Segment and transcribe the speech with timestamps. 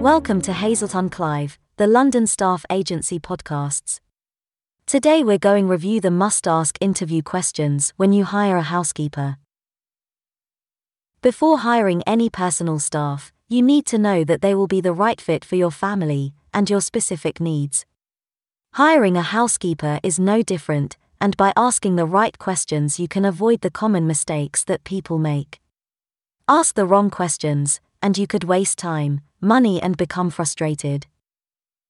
[0.00, 4.00] Welcome to Hazelton Clive, the London Staff Agency podcasts.
[4.86, 9.36] Today we're going review the must ask interview questions when you hire a housekeeper.
[11.20, 15.20] Before hiring any personal staff, you need to know that they will be the right
[15.20, 17.84] fit for your family and your specific needs.
[18.72, 23.60] Hiring a housekeeper is no different, and by asking the right questions, you can avoid
[23.60, 25.60] the common mistakes that people make.
[26.48, 31.06] Ask the wrong questions, and you could waste time, money, and become frustrated.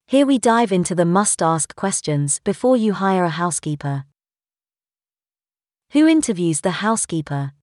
[0.07, 4.05] Here we dive into the must ask questions before you hire a housekeeper.
[5.91, 7.53] Who interviews the housekeeper?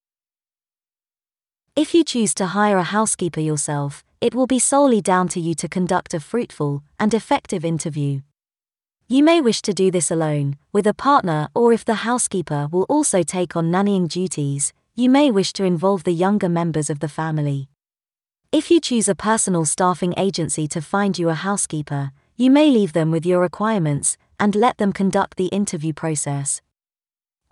[1.77, 5.55] If you choose to hire a housekeeper yourself, it will be solely down to you
[5.55, 8.21] to conduct a fruitful and effective interview.
[9.07, 12.83] You may wish to do this alone, with a partner, or if the housekeeper will
[12.91, 17.09] also take on nannying duties, you may wish to involve the younger members of the
[17.09, 17.69] family.
[18.51, 22.95] If you choose a personal staffing agency to find you a housekeeper, you may leave
[22.95, 26.63] them with your requirements and let them conduct the interview process.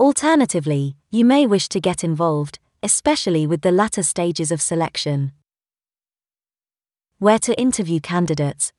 [0.01, 5.33] Alternatively, you may wish to get involved, especially with the latter stages of selection.
[7.19, 8.73] Where to interview candidates?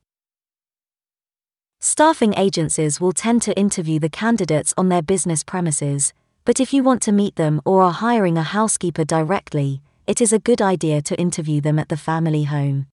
[1.79, 6.13] Staffing agencies will tend to interview the candidates on their business premises,
[6.45, 10.31] but if you want to meet them or are hiring a housekeeper directly, it is
[10.31, 12.87] a good idea to interview them at the family home.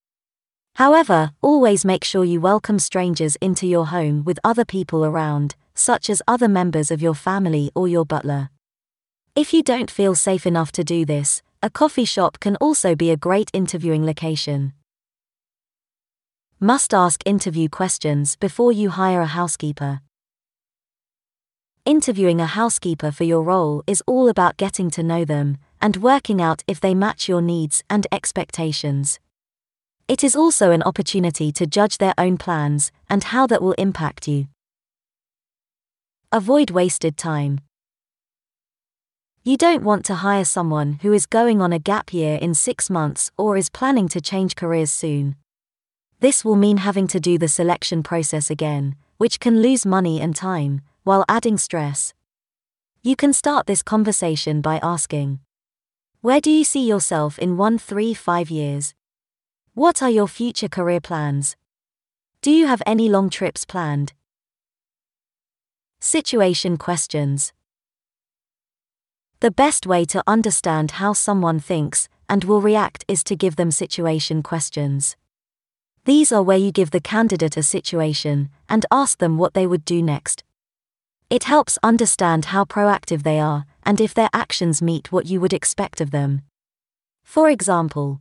[0.75, 6.11] However, always make sure you welcome strangers into your home with other people around, such
[6.11, 8.51] as other members of your family or your butler.
[9.37, 13.11] If you don't feel safe enough to do this, a coffee shop can also be
[13.11, 14.73] a great interviewing location.
[16.59, 20.01] Must ask interview questions before you hire a housekeeper.
[21.84, 26.41] Interviewing a housekeeper for your role is all about getting to know them and working
[26.41, 29.21] out if they match your needs and expectations.
[30.09, 34.27] It is also an opportunity to judge their own plans and how that will impact
[34.27, 34.49] you.
[36.33, 37.61] Avoid wasted time.
[39.43, 42.89] You don't want to hire someone who is going on a gap year in six
[42.89, 45.37] months or is planning to change careers soon.
[46.21, 50.34] This will mean having to do the selection process again, which can lose money and
[50.34, 52.15] time, while adding stress.
[53.03, 55.41] You can start this conversation by asking
[56.25, 58.95] Where do you see yourself in one, three, five years?
[59.75, 61.55] What are your future career plans?
[62.41, 64.15] Do you have any long trips planned?
[66.01, 67.53] Situation questions.
[69.41, 73.71] The best way to understand how someone thinks and will react is to give them
[73.71, 75.17] situation questions.
[76.06, 79.85] These are where you give the candidate a situation and ask them what they would
[79.85, 80.43] do next.
[81.29, 85.53] It helps understand how proactive they are and if their actions meet what you would
[85.53, 86.43] expect of them.
[87.22, 88.21] For example,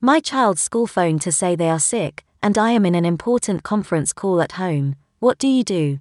[0.00, 3.62] my child's school phoned to say they are sick, and I am in an important
[3.62, 4.96] conference call at home.
[5.18, 6.00] What do you do?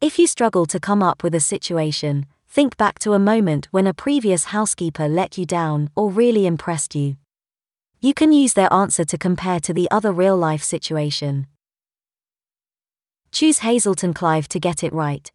[0.00, 3.86] If you struggle to come up with a situation, think back to a moment when
[3.86, 7.16] a previous housekeeper let you down or really impressed you.
[8.00, 11.46] You can use their answer to compare to the other real life situation.
[13.30, 15.30] Choose Hazelton Clive to get it right.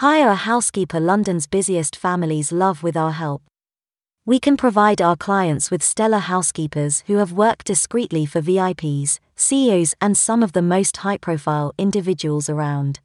[0.00, 3.40] Hire a housekeeper London's busiest families love with our help.
[4.26, 9.94] We can provide our clients with stellar housekeepers who have worked discreetly for VIPs, CEOs,
[9.98, 13.00] and some of the most high profile individuals around.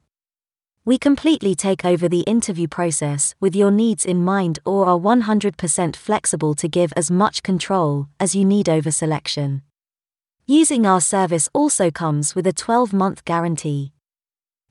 [0.84, 5.96] We completely take over the interview process with your needs in mind or are 100%
[5.96, 9.62] flexible to give as much control as you need over selection.
[10.46, 13.92] Using our service also comes with a 12 month guarantee.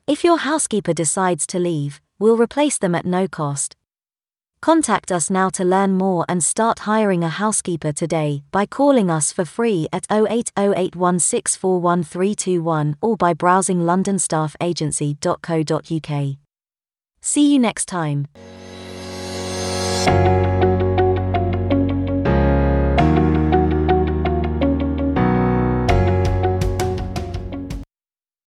[0.04, 3.74] If your housekeeper decides to leave, we'll replace them at no cost.
[4.60, 9.32] Contact us now to learn more and start hiring a housekeeper today by calling us
[9.32, 16.36] for free at 08081641321 or by browsing londonstaffagency.co.uk.
[17.20, 18.28] See you next time.